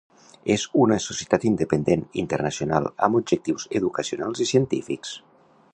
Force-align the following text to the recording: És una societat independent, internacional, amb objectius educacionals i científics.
És 0.53 0.63
una 0.83 0.95
societat 1.07 1.45
independent, 1.49 2.01
internacional, 2.23 2.89
amb 3.09 3.19
objectius 3.21 3.69
educacionals 3.81 4.43
i 4.47 4.49
científics. 4.55 5.13